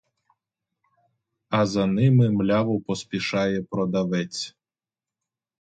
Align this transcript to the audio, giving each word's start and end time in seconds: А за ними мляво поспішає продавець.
А 1.49 1.65
за 1.65 1.85
ними 1.87 2.29
мляво 2.29 2.79
поспішає 2.81 3.63
продавець. 3.63 4.55